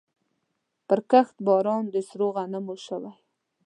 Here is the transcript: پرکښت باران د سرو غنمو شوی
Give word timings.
پرکښت 0.87 1.35
باران 1.47 1.83
د 1.93 1.95
سرو 2.07 2.27
غنمو 2.35 2.75
شوی 2.85 3.13